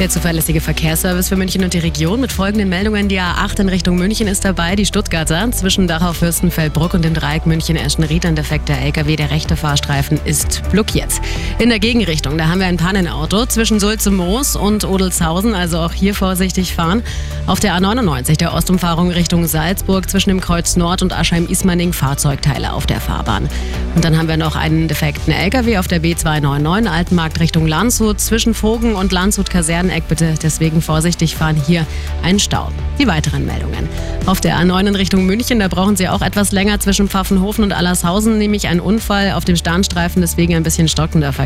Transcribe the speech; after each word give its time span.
Der 0.00 0.10
zuverlässige 0.10 0.60
Verkehrsservice 0.60 1.28
für 1.28 1.36
München 1.36 1.62
und 1.62 1.72
die 1.72 1.78
Region 1.78 2.20
mit 2.20 2.32
folgenden 2.32 2.68
Meldungen. 2.68 3.08
Die 3.08 3.20
A8 3.20 3.60
in 3.60 3.68
Richtung 3.68 3.96
München 3.96 4.26
ist 4.26 4.44
dabei. 4.44 4.74
Die 4.74 4.86
Stuttgarter 4.86 5.52
zwischen 5.52 5.86
Dachau, 5.86 6.12
Fürstenfeldbruck 6.12 6.94
und 6.94 7.04
dem 7.04 7.14
Dreieck 7.14 7.46
München-Eschenried. 7.46 8.26
Ein 8.26 8.34
defekter 8.34 8.76
LKW, 8.76 9.14
der 9.14 9.30
rechte 9.30 9.56
Fahrstreifen, 9.56 10.18
ist 10.24 10.68
blockiert. 10.72 11.20
In 11.58 11.68
der 11.68 11.78
Gegenrichtung, 11.78 12.36
da 12.36 12.48
haben 12.48 12.58
wir 12.58 12.66
ein 12.66 12.76
Pannenauto 12.76 13.46
zwischen 13.46 13.80
Sulze-Moos 13.80 14.56
und 14.56 14.84
Odelshausen. 14.84 15.54
Also 15.54 15.78
auch 15.78 15.92
hier 15.92 16.14
vorsichtig 16.14 16.74
fahren. 16.74 17.02
Auf 17.46 17.60
der 17.60 17.74
A99, 17.74 18.36
der 18.36 18.52
Ostumfahrung 18.52 19.10
Richtung 19.10 19.46
Salzburg 19.46 20.10
zwischen 20.10 20.30
dem 20.30 20.40
Kreuz 20.40 20.76
Nord 20.76 21.02
und 21.02 21.12
Aschheim-Ismaning 21.12 21.92
Fahrzeugteile 21.92 22.72
auf 22.72 22.86
der 22.86 23.00
Fahrbahn. 23.00 23.48
Und 23.94 24.04
dann 24.04 24.18
haben 24.18 24.28
wir 24.28 24.36
noch 24.36 24.56
einen 24.56 24.88
defekten 24.88 25.32
LKW 25.32 25.78
auf 25.78 25.86
der 25.86 26.02
B299 26.02 26.88
Altenmarkt 26.88 27.38
Richtung 27.38 27.68
Landshut 27.68 28.20
zwischen 28.20 28.54
Vogen 28.54 28.94
und 28.96 29.12
Landshut-Kaserne 29.12 29.94
Ladeneck 29.94 30.08
bitte 30.08 30.34
deswegen 30.42 30.82
vorsichtig 30.82 31.36
fahren. 31.36 31.60
Hier 31.66 31.86
ein 32.22 32.38
Stau. 32.38 32.70
Die 32.98 33.06
weiteren 33.06 33.44
Meldungen. 33.44 33.88
Auf 34.26 34.40
der 34.40 34.58
A9 34.58 34.88
in 34.88 34.96
Richtung 34.96 35.26
München, 35.26 35.58
da 35.58 35.68
brauchen 35.68 35.96
Sie 35.96 36.08
auch 36.08 36.22
etwas 36.22 36.52
länger 36.52 36.80
zwischen 36.80 37.08
Pfaffenhofen 37.08 37.64
und 37.64 37.72
Allershausen, 37.72 38.38
nämlich 38.38 38.68
ein 38.68 38.80
Unfall 38.80 39.32
auf 39.32 39.44
dem 39.44 39.56
Sternstreifen, 39.56 40.22
deswegen 40.22 40.54
ein 40.54 40.62
bisschen 40.62 40.88
stockender 40.88 41.32
Verkehr. 41.32 41.43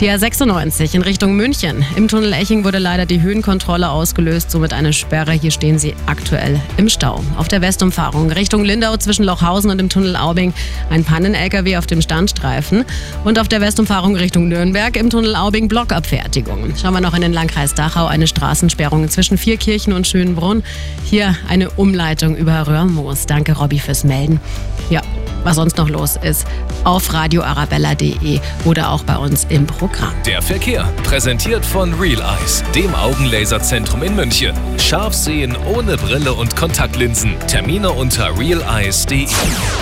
Die 0.00 0.10
A96 0.10 0.94
in 0.94 1.02
Richtung 1.02 1.36
München. 1.36 1.84
Im 1.96 2.06
Tunnel 2.06 2.32
Eching 2.32 2.64
wurde 2.64 2.78
leider 2.78 3.06
die 3.06 3.22
Höhenkontrolle 3.22 3.88
ausgelöst, 3.88 4.50
somit 4.50 4.72
eine 4.72 4.92
Sperre. 4.92 5.32
Hier 5.32 5.50
stehen 5.50 5.78
Sie 5.78 5.94
aktuell 6.06 6.60
im 6.76 6.88
Stau. 6.88 7.22
Auf 7.38 7.48
der 7.48 7.62
Westumfahrung 7.62 8.30
Richtung 8.30 8.64
Lindau 8.64 8.96
zwischen 8.98 9.24
Lochhausen 9.24 9.70
und 9.70 9.78
dem 9.78 9.88
Tunnel 9.88 10.16
Aubing 10.16 10.52
ein 10.90 11.04
Pannen-LKW 11.04 11.78
auf 11.78 11.86
dem 11.86 12.02
Sternstreifen. 12.02 12.84
Und 13.24 13.38
auf 13.38 13.48
der 13.48 13.60
Westumfahrung 13.60 14.16
Richtung 14.16 14.48
Nürnberg 14.48 14.96
im 14.96 15.08
Tunnel 15.08 15.34
Aubing 15.34 15.68
Blockabfertigung. 15.68 16.74
Schauen 16.80 16.92
wir 16.92 17.00
noch 17.00 17.14
in 17.14 17.22
den 17.22 17.32
Landkreis 17.32 17.74
Dachau 17.74 18.06
eine 18.06 18.26
Straßensperrung 18.26 19.08
zwischen 19.08 19.38
Vierkirchen 19.38 19.92
und 19.92 20.06
Schönbrunn. 20.06 20.62
Hier 21.04 21.36
eine 21.48 21.70
Umleitung 21.70 22.36
über 22.36 22.66
Röhrmoos. 22.66 23.26
Danke, 23.26 23.56
Robby, 23.56 23.78
fürs 23.78 24.04
Melden. 24.04 24.40
Ja, 24.90 25.00
was 25.46 25.56
sonst 25.56 25.78
noch 25.78 25.88
los 25.88 26.16
ist, 26.22 26.46
auf 26.84 27.12
radioarabella.de 27.12 28.40
oder 28.64 28.90
auch 28.90 29.04
bei 29.04 29.16
uns 29.16 29.46
im 29.48 29.66
Programm. 29.66 30.12
Der 30.26 30.42
Verkehr, 30.42 30.84
präsentiert 31.04 31.64
von 31.64 31.94
Real 31.94 32.20
Eyes, 32.20 32.62
dem 32.74 32.94
Augenlaserzentrum 32.94 34.02
in 34.02 34.14
München. 34.14 34.54
Scharf 34.78 35.14
sehen 35.14 35.56
ohne 35.74 35.96
Brille 35.96 36.34
und 36.34 36.56
Kontaktlinsen. 36.56 37.34
Termine 37.46 37.90
unter 37.90 38.38
realeyes.de. 38.38 39.26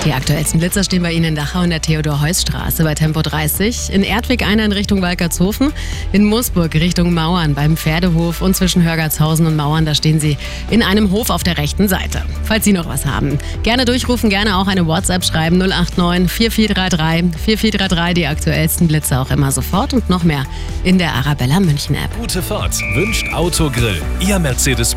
Die 0.04 0.12
aktuellsten 0.12 0.60
Blitzer 0.60 0.84
stehen 0.84 1.02
bei 1.02 1.12
Ihnen 1.12 1.24
in 1.24 1.34
Dachau 1.34 1.62
in 1.62 1.70
der 1.70 1.80
Theodor-Heuss-Straße 1.80 2.84
bei 2.84 2.94
Tempo 2.94 3.22
30. 3.22 3.90
In 3.92 4.02
Erdwig 4.02 4.46
einer 4.46 4.64
in 4.64 4.72
Richtung 4.72 5.02
Walkertshofen. 5.02 5.72
In 6.12 6.24
Moosburg 6.24 6.74
Richtung 6.74 7.14
Mauern 7.14 7.54
beim 7.54 7.76
Pferdehof 7.76 8.42
und 8.42 8.54
zwischen 8.54 8.82
Hörgertshausen 8.82 9.46
und 9.46 9.56
Mauern. 9.56 9.86
Da 9.86 9.94
stehen 9.94 10.20
Sie 10.20 10.36
in 10.70 10.82
einem 10.82 11.10
Hof 11.10 11.30
auf 11.30 11.42
der 11.42 11.58
rechten 11.58 11.88
Seite. 11.88 12.22
Falls 12.44 12.64
Sie 12.64 12.72
noch 12.72 12.86
was 12.86 13.06
haben, 13.06 13.38
gerne 13.62 13.84
durchrufen, 13.84 14.28
gerne 14.30 14.58
auch 14.58 14.66
eine 14.66 14.86
WhatsApp 14.86 15.24
schreiben 15.24 15.53
schreiben 15.54 15.58
089 15.58 16.30
4433 16.30 17.40
4433 17.40 18.14
die 18.14 18.26
aktuellsten 18.26 18.88
Blitze 18.88 19.18
auch 19.18 19.30
immer 19.30 19.50
sofort 19.52 19.94
und 19.94 20.08
noch 20.10 20.24
mehr 20.24 20.44
in 20.82 20.98
der 20.98 21.12
Arabella 21.14 21.60
München 21.60 21.94
App. 21.94 22.10
Gute 22.18 22.42
Fahrt 22.42 22.74
wünscht 22.94 23.32
Autogrill, 23.32 24.00
Ihr 24.20 24.38
Mercedes-Benz 24.38 24.94